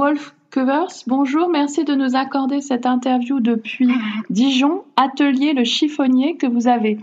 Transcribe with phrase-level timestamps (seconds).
[0.00, 3.92] Wolf Covers, bonjour, merci de nous accorder cette interview depuis
[4.30, 6.96] Dijon, atelier Le Chiffonnier que vous avez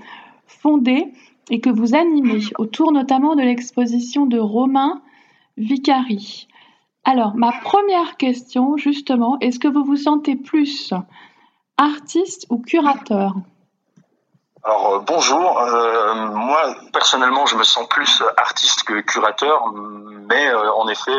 [0.48, 1.14] fondé
[1.52, 5.04] et que vous animez autour notamment de l'exposition de Romain
[5.58, 6.48] Vicari.
[7.04, 10.92] Alors, ma première question, justement, est-ce que vous vous sentez plus
[11.78, 13.36] artiste ou curateur?
[14.68, 19.72] Alors euh, bonjour, euh, moi personnellement je me sens plus artiste que curateur,
[20.28, 21.16] mais euh, en effet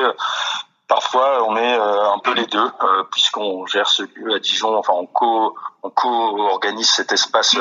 [0.88, 2.70] parfois on est un peu les deux
[3.12, 7.56] puisqu'on gère ce lieu à Dijon, enfin on co on co-organise cet espace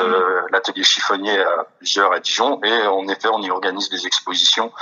[0.50, 2.60] l'atelier chiffonnier à plusieurs à Dijon.
[2.64, 4.72] Et en effet on y organise des expositions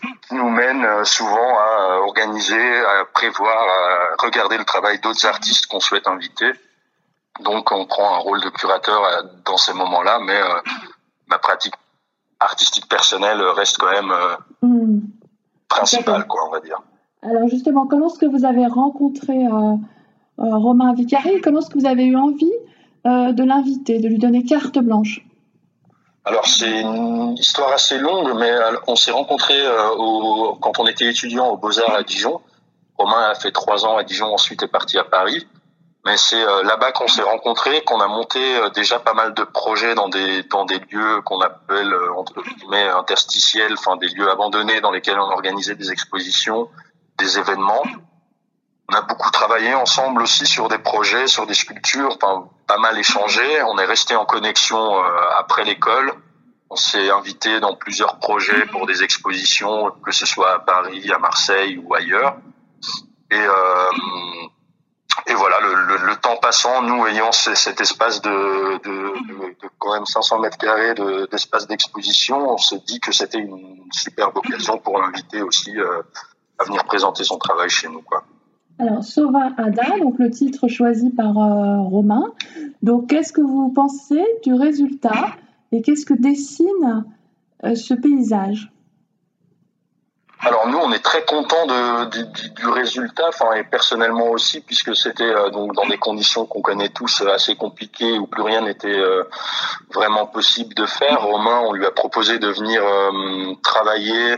[0.00, 5.80] qui nous mènent souvent à organiser, à prévoir, à regarder le travail d'autres artistes qu'on
[5.80, 6.52] souhaite inviter.
[7.40, 10.60] Donc on prend un rôle de curateur euh, dans ces moments-là, mais euh,
[11.28, 11.74] ma pratique
[12.40, 15.00] artistique personnelle reste quand même euh, hmm.
[15.68, 16.80] principale, quoi, on va dire.
[17.22, 19.34] Alors justement, comment est-ce que vous avez rencontré
[20.36, 21.40] Romain Vicari?
[21.40, 22.52] Comment est-ce que vous avez eu envie
[23.04, 25.24] de l'inviter, de lui donner carte blanche?
[26.24, 28.52] Alors c'est une histoire assez longue, mais
[28.86, 29.60] on s'est rencontrés
[30.60, 32.40] quand on était étudiant aux Beaux-Arts à Dijon.
[32.98, 35.46] Romain a fait trois ans à Dijon, ensuite est parti à Paris.
[36.04, 39.42] Mais c'est euh, là-bas qu'on s'est rencontrés, qu'on a monté euh, déjà pas mal de
[39.42, 44.80] projets dans des dans lieux qu'on appelle euh, entre guillemets interstitiels, enfin des lieux abandonnés
[44.80, 46.68] dans lesquels on organisait des expositions,
[47.18, 47.82] des événements.
[48.90, 53.62] On a beaucoup travaillé ensemble aussi sur des projets, sur des sculptures, pas mal échangé.
[53.64, 54.98] On est resté en connexion
[55.36, 56.12] après l'école.
[56.70, 61.18] On s'est invité dans plusieurs projets pour des expositions, que ce soit à Paris, à
[61.18, 62.36] Marseille ou ailleurs.
[63.30, 63.90] Et euh,
[65.34, 68.78] voilà, le, temps passant, nous ayant cet espace de,
[69.78, 70.94] quand même 500 mètres carrés
[71.30, 76.02] d'espace d'exposition, on s'est dit que c'était une superbe occasion pour l'inviter aussi euh,
[76.58, 78.02] à venir présenter son travail chez nous.
[78.02, 78.24] Quoi.
[78.78, 82.32] Alors, Sova Ada, donc le titre choisi par euh, Romain.
[82.82, 85.30] Donc, qu'est-ce que vous pensez du résultat
[85.72, 87.04] et qu'est-ce que dessine
[87.64, 88.70] euh, ce paysage?
[90.40, 92.22] Alors nous, on est très content de,
[92.54, 96.90] du, résultat, enfin et personnellement aussi, puisque c'était euh, donc dans des conditions qu'on connaît
[96.90, 99.24] tous assez compliquées, où plus rien n'était euh,
[99.92, 101.22] vraiment possible de faire.
[101.22, 102.80] Romain, on lui a proposé de venir
[103.64, 104.36] travailler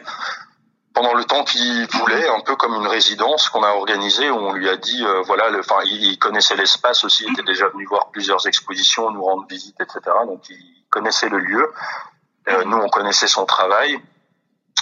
[0.93, 4.53] pendant le temps qu'il voulait, un peu comme une résidence qu'on a organisée, où on
[4.53, 8.47] lui a dit, voilà, enfin, il, connaissait l'espace aussi, il était déjà venu voir plusieurs
[8.47, 10.01] expositions, nous rendre visite, etc.
[10.27, 11.73] Donc il connaissait le lieu.
[12.67, 14.01] nous, on connaissait son travail.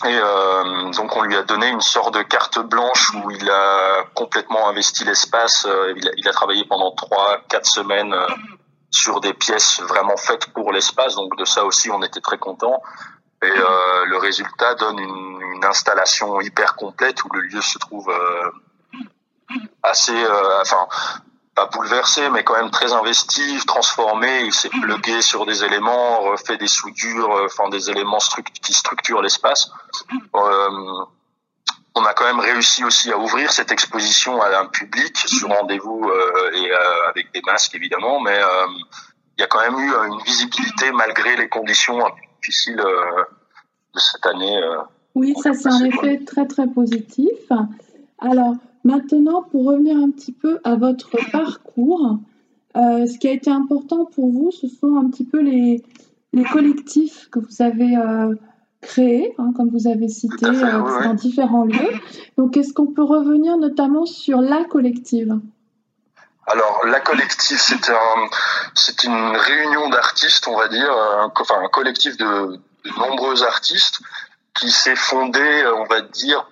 [0.04, 4.04] Et euh, donc on lui a donné une sorte de carte blanche où il a
[4.14, 5.66] complètement investi l'espace.
[5.68, 8.26] Euh, il, il, a travaillé pendant trois, quatre semaines euh,
[8.92, 11.16] sur des pièces vraiment faites pour l'espace.
[11.16, 12.80] Donc de ça aussi on était très content.
[13.42, 18.12] Et euh, le résultat donne une, une, installation hyper complète où le lieu se trouve
[19.82, 20.26] assez,
[20.60, 20.86] enfin
[21.58, 24.42] pas bouleversé, mais quand même très investi, transformé.
[24.44, 28.18] Il s'est plugué sur des éléments, refait des soudures, euh, enfin des éléments
[28.62, 29.70] qui structurent l'espace.
[30.36, 30.68] Euh,
[31.96, 36.08] on a quand même réussi aussi à ouvrir cette exposition à un public sur rendez-vous
[36.08, 36.70] euh, et
[37.08, 38.38] avec des masques évidemment, mais
[39.36, 41.98] il y a quand même eu une visibilité malgré les conditions
[42.48, 44.60] difficiles de cette année.
[45.14, 47.52] oui, ça c'est un effet très très positif.
[48.18, 48.56] Alors,
[48.88, 52.18] Maintenant, pour revenir un petit peu à votre parcours,
[52.76, 55.82] euh, ce qui a été important pour vous, ce sont un petit peu les,
[56.32, 58.34] les collectifs que vous avez euh,
[58.80, 61.92] créés, hein, comme vous avez cité, euh, dans différents lieux.
[62.36, 65.38] Donc, est-ce qu'on peut revenir notamment sur la collective?
[66.48, 68.28] Alors, la collective, c'est un,
[68.74, 72.58] c'est une réunion d'artistes, on va dire, un, enfin un collectif de,
[72.96, 74.00] nombreux artistes
[74.54, 76.46] qui s'est fondé, on va dire,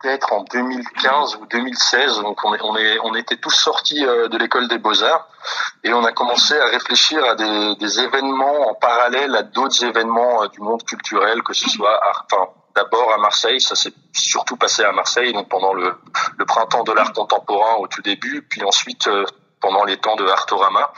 [0.00, 2.20] peut-être en 2015 ou 2016.
[2.20, 5.28] Donc on, est, on, est, on était tous sortis euh, de l'école des beaux-arts
[5.84, 10.48] et on a commencé à réfléchir à des, événements en parallèle à d'autres événements euh,
[10.48, 14.92] du monde culturel, que ce soit enfin, d'abord à Marseille, ça s'est surtout passé à
[14.92, 15.94] Marseille, donc pendant le,
[16.46, 19.24] printemps de l'art contemporain au tout début, puis ensuite euh,
[19.60, 20.92] pendant les temps de Artorama,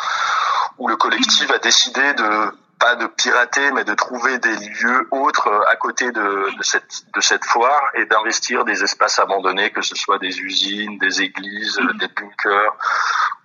[0.79, 5.49] où le collectif a décidé de pas de pirater, mais de trouver des lieux autres
[5.49, 9.83] euh, à côté de, de cette, de cette foire et d'investir des espaces abandonnés, que
[9.83, 12.77] ce soit des usines, des églises, euh, des bunkers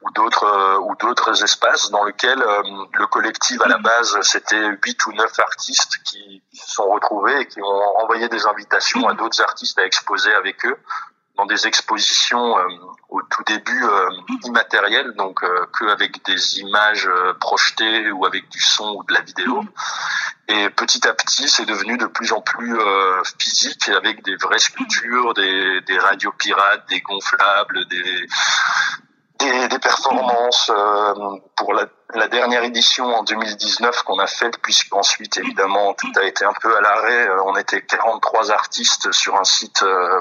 [0.04, 2.44] ou d'autres euh, ou d'autres espaces dans lesquels
[2.94, 7.48] le collectif à la base c'était huit ou neuf artistes qui se sont retrouvés et
[7.48, 10.78] qui ont envoyé des invitations à d'autres artistes à exposer avec eux
[11.36, 12.68] dans des expositions euh,
[13.10, 14.10] au tout début euh,
[14.44, 17.10] immatérielles, donc euh, que avec des images
[17.40, 19.64] projetées ou avec du son ou de la vidéo.
[20.48, 24.60] Et petit à petit, c'est devenu de plus en plus euh, physique avec des vraies
[24.60, 28.28] sculptures, des, des radios pirates, des gonflables, des,
[29.44, 31.13] des, des performances euh,
[31.56, 31.86] pour la,
[32.16, 36.75] la, dernière édition en 2019 qu'on a faite, puisqu'ensuite, évidemment, tout a été un peu
[36.75, 37.28] à l'arrêt.
[37.28, 40.19] Euh, on était 43 artistes sur un site euh,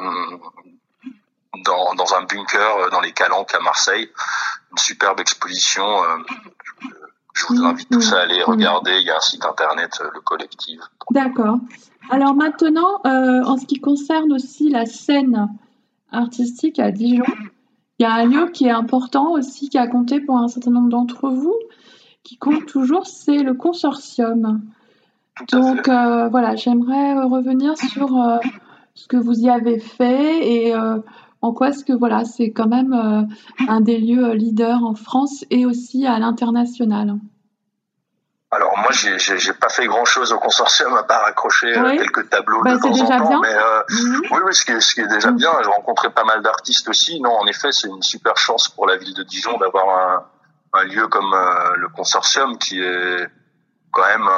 [1.65, 4.11] dans, dans un bunker dans les Calanques à Marseille.
[4.73, 5.87] Une superbe exposition
[7.35, 8.99] je vous invite tous à aller regarder.
[9.01, 10.81] Il y a un site internet, le collectif.
[11.11, 11.59] D'accord.
[12.11, 15.49] Alors maintenant, euh, en ce qui concerne aussi la scène
[16.11, 17.25] artistique à Dijon,
[18.03, 20.73] il y a un lieu qui est important aussi, qui a compté pour un certain
[20.73, 21.55] nombre d'entre vous,
[22.25, 24.61] qui compte toujours, c'est le consortium.
[25.53, 28.41] Donc euh, voilà, j'aimerais revenir sur
[28.95, 30.75] ce que vous y avez fait et
[31.43, 33.23] en quoi est-ce que voilà, c'est quand même euh,
[33.69, 37.19] un des lieux leaders en France et aussi à l'international
[38.53, 42.29] alors moi j'ai j'ai pas fait grand chose au consortium à part accrocher euh, quelques
[42.29, 43.41] tableaux bah, de temps en temps bien.
[43.41, 44.21] mais euh, mhm.
[44.31, 45.39] oui oui ce qui est, ce qui est déjà mhm.
[45.39, 48.87] bien j'ai rencontré pas mal d'artistes aussi non en effet c'est une super chance pour
[48.87, 50.27] la ville de Dijon d'avoir un,
[50.75, 51.35] un lieu comme
[51.77, 53.27] le consortium qui est
[53.91, 54.29] quand même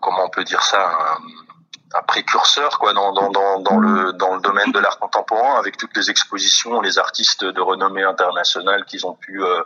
[0.00, 4.34] comment on peut dire ça un, un précurseur quoi dans, dans, dans, dans, le dans
[4.34, 9.06] le domaine de l'art contemporain avec toutes les expositions, les artistes de renommée internationale qu'ils
[9.06, 9.62] ont pu euh,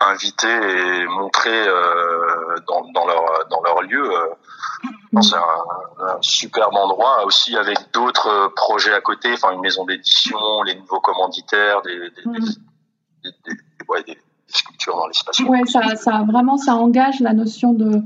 [0.00, 4.10] inviter et montrer euh, dans, dans leur dans leur lieu.
[4.10, 9.84] Euh, c'est un, un, superbe endroit aussi avec d'autres projets à côté, enfin une maison
[9.84, 12.38] d'édition, les nouveaux commanditaires, des, des,
[13.24, 13.56] des, des,
[13.88, 15.40] ouais, des sculptures dans l'espace.
[15.40, 18.02] Ouais, ça, ça vraiment ça engage la notion de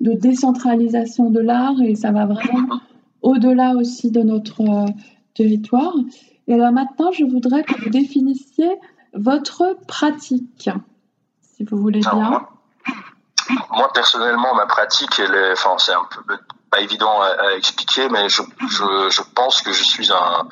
[0.00, 2.80] de décentralisation de l'art et ça va vraiment
[3.22, 4.86] au-delà aussi de notre euh,
[5.34, 5.94] territoire.
[6.48, 8.70] Et alors maintenant, je voudrais que vous définissiez
[9.14, 10.70] votre pratique,
[11.56, 12.46] si vous voulez bien.
[13.70, 16.38] moi, personnellement, ma pratique, elle est, enfin, c'est un peu
[16.70, 20.48] pas évident à, expliquer, mais je, je, je, pense que je suis un,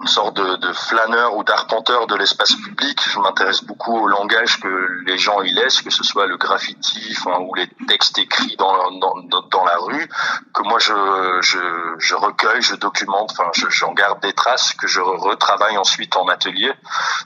[0.00, 3.00] une sorte de, de flâneur ou d'arpenteur de l'espace public.
[3.10, 7.16] Je m'intéresse beaucoup au langage que les gens y laissent, que ce soit le graffiti
[7.18, 10.08] enfin, ou les textes écrits dans, dans, dans la rue,
[10.54, 11.58] que moi je, je,
[11.98, 16.72] je recueille, je documente, enfin j'en garde des traces que je retravaille ensuite en atelier.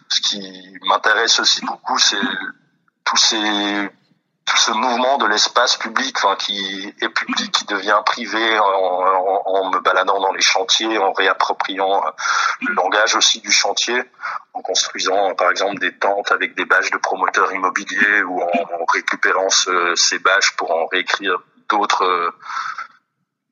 [0.08, 2.16] Ce qui m'intéresse aussi beaucoup, c'est
[3.04, 3.90] tous ces
[4.44, 9.42] tout ce mouvement de l'espace public, enfin, qui est public, qui devient privé en, en,
[9.46, 12.10] en, me baladant dans les chantiers, en réappropriant euh,
[12.62, 14.02] le langage aussi du chantier,
[14.52, 18.84] en construisant par exemple des tentes avec des bâches de promoteurs immobiliers ou en, en
[18.92, 21.38] récupérant ce, ces bâches pour en réécrire
[21.68, 22.30] d'autres euh,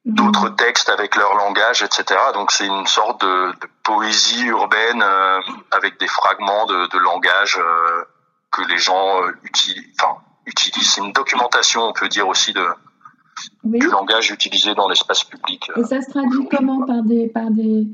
[0.04, 2.18] d'autres textes avec leur langage, etc.
[2.34, 7.58] Donc c'est une sorte de, de poésie urbaine euh, avec des fragments de, de langage
[7.58, 8.04] euh,
[8.80, 10.16] gens utilisent, enfin
[10.46, 10.90] utilise.
[10.90, 12.66] C'est une documentation, on peut dire aussi, de,
[13.64, 15.70] du langage utilisé dans l'espace public.
[15.76, 16.84] Et ça se traduit comment?
[16.86, 17.86] Par des, par des,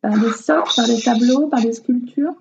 [0.00, 2.34] par des socles, par des tableaux, par des sculptures?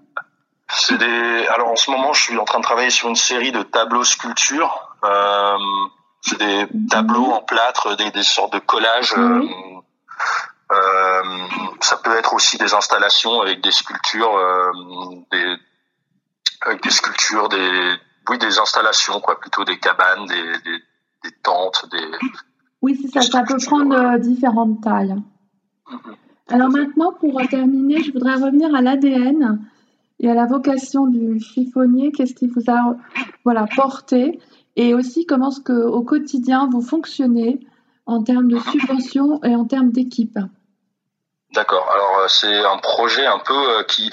[0.69, 1.47] C'est des.
[1.53, 4.03] Alors en ce moment, je suis en train de travailler sur une série de tableaux
[4.03, 4.95] sculptures.
[5.03, 5.57] Euh,
[6.21, 6.87] c'est des mhm.
[6.87, 9.13] tableaux en plâtre, des, des sortes de collages.
[9.15, 9.43] Euh,
[10.71, 11.47] euh,
[11.81, 14.71] ça peut être aussi des installations avec des sculptures, euh,
[15.31, 15.55] des,
[16.61, 17.95] avec des sculptures, des,
[18.29, 20.79] oui, des installations, quoi, plutôt des cabanes, des, des,
[21.23, 22.27] des tentes, des.
[22.81, 25.15] Oui, c'est ça, ça peut prendre euh, différentes tailles.
[25.89, 26.15] Mm-hmm.
[26.49, 29.59] Alors maintenant, pour terminer, je voudrais revenir à l'ADN
[30.19, 32.11] et à la vocation du chiffonnier.
[32.11, 32.95] Qu'est-ce qui vous a
[33.43, 34.39] voilà, porté
[34.75, 37.59] et aussi comment est-ce que au quotidien vous fonctionnez
[38.05, 40.37] en termes de subventions et en termes d'équipe.
[41.53, 41.89] D'accord.
[41.91, 44.11] Alors euh, c'est un projet un peu euh, qui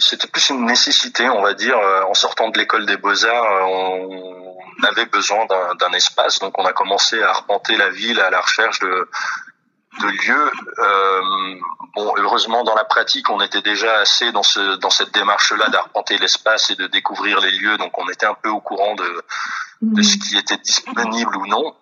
[0.00, 1.76] c'était plus une nécessité, on va dire.
[1.76, 5.46] Euh, en sortant de l'école des beaux arts, on avait besoin
[5.78, 9.08] d'un espace, donc on a commencé à arpenter la ville à la recherche de,
[10.00, 10.52] de lieux.
[10.78, 11.20] Euh,
[11.94, 16.18] bon, heureusement dans la pratique, on était déjà assez dans ce dans cette démarche-là d'arpenter
[16.18, 19.24] l'espace et de découvrir les lieux, donc on était un peu au courant de
[19.82, 20.04] de mmh.
[20.04, 21.74] ce qui était disponible ou non.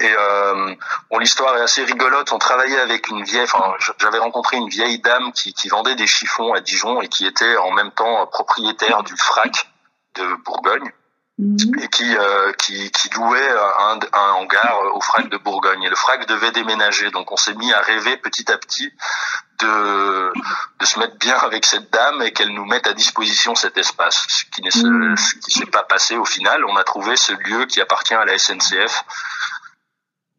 [0.00, 0.74] Et euh,
[1.10, 2.32] bon, l'histoire est assez rigolote.
[2.32, 6.06] On travaillait avec une vieille, enfin, j'avais rencontré une vieille dame qui, qui vendait des
[6.06, 9.70] chiffons à Dijon et qui était en même temps propriétaire du FRAC
[10.16, 10.90] de Bourgogne
[11.38, 11.56] mhm.
[11.80, 15.82] et qui, euh, qui, qui louait un, un hangar au FRAC de Bourgogne.
[15.84, 18.92] Et le FRAC devait déménager, donc on s'est mis à rêver petit à petit
[19.60, 20.32] de,
[20.80, 24.26] de se mettre bien avec cette dame et qu'elle nous mette à disposition cet espace.
[24.28, 25.16] Ce qui ne mhm.
[25.16, 26.64] s'est pas passé au final.
[26.64, 29.04] On a trouvé ce lieu qui appartient à la SNCF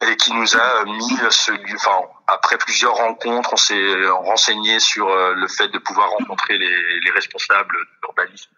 [0.01, 5.33] et qui nous a mis ce enfin après plusieurs rencontres on s'est renseigné sur euh,
[5.33, 8.51] le fait de pouvoir rencontrer les, les responsables d'urbanisme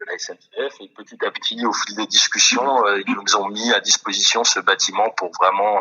[0.00, 0.80] de la SNCF.
[0.80, 4.60] Et petit à petit, au fil des discussions, ils nous ont mis à disposition ce
[4.60, 5.80] bâtiment pour vraiment,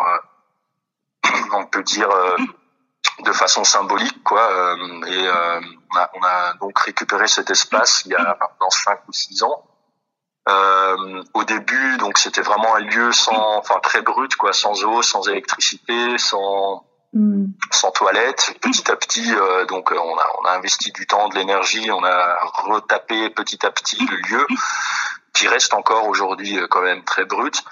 [1.53, 2.09] on peut dire,
[3.23, 4.75] de façon symbolique, quoi.
[5.07, 9.13] et on a, on, a, donc récupéré cet espace il y a maintenant 5 ou
[9.13, 9.65] 6 ans.
[10.47, 15.01] Euh, au début, donc c'était vraiment un lieu sans, enfin très brut, quoi, sans eau,
[15.01, 17.45] sans électricité, sans mm.
[17.71, 18.55] sans toilette.
[18.61, 21.89] Petit à petit, euh, donc euh, on a on a investi du temps, de l'énergie,
[21.91, 24.45] on a retapé petit à petit le lieu
[25.35, 27.63] qui reste encore aujourd'hui euh, quand même très brut.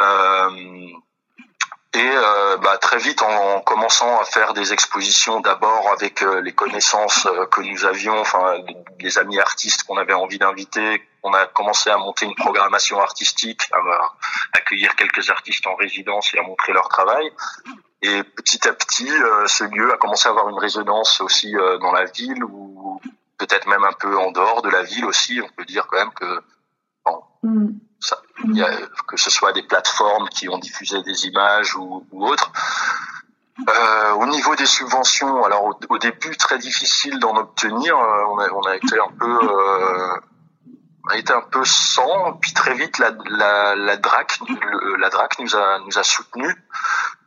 [0.00, 0.50] Euh,
[1.96, 6.52] et euh, bah, très vite, en, commençant à faire des expositions, d'abord avec euh, les
[6.52, 8.58] connaissances euh, que nous avions, enfin
[9.00, 13.62] les amis artistes qu'on avait envie d'inviter, on a commencé à monter une programmation artistique,
[13.72, 13.78] à,
[14.52, 17.32] accueillir quelques artistes en résidence et à montrer leur travail.
[18.02, 19.08] Et petit à petit,
[19.46, 23.00] ce lieu a commencé à avoir une résonance aussi dans la ville, ou
[23.38, 25.40] peut-être même un peu en dehors de la ville aussi.
[25.42, 26.42] On peut dire quand même que
[27.46, 27.80] bon, mm
[29.08, 32.52] que ce soit des plateformes qui ont diffusé des images ou, ou autres.
[33.68, 37.96] Euh, au niveau des subventions, alors au, début très difficile d'en obtenir.
[37.96, 40.14] Euh, on, a, on, a, été un peu, euh,
[41.04, 42.34] on a été un peu sans.
[42.34, 44.38] Puis très vite la, la, la DRAC,
[44.98, 46.54] la DRAC nous a nous a soutenus.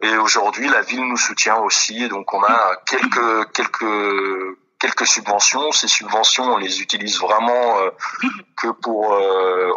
[0.01, 2.07] Et aujourd'hui la ville nous soutient aussi.
[2.09, 5.71] Donc on a quelques quelques quelques subventions.
[5.71, 7.89] Ces subventions, on les utilise vraiment euh,
[8.55, 9.71] que pour euh,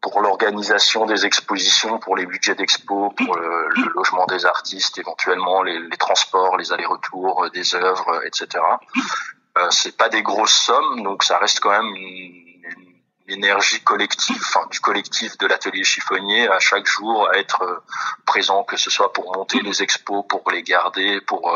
[0.00, 5.78] pour l'organisation des expositions, pour les budgets d'expo, pour le, logement des artistes, éventuellement les,
[5.78, 8.64] les transports, les allers-retours euh, des œuvres, euh, etc.
[9.56, 12.44] Euh, c'est pas des grosses sommes, donc ça reste quand même une,
[13.30, 17.76] énergie collective, enfin du collectif de l'atelier chiffonnier à chaque jour à être euh,
[18.24, 21.54] présent, que ce soit pour monter les expos, pour les garder, pour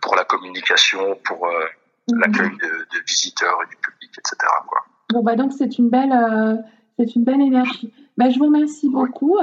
[0.00, 2.20] pour la communication, pour mmh.
[2.20, 4.36] l'accueil de, de, visiteurs et du public, etc.
[4.68, 4.84] Quoi.
[5.10, 6.14] Bon bah donc c'est une belle
[6.98, 7.92] c'est une belle énergie.
[8.16, 9.36] Ben, je vous remercie beaucoup.